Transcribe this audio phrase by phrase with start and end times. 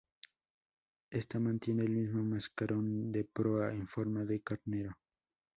[1.11, 4.97] Ésta mantiene el mismo mascarón de proa en forma de carnero.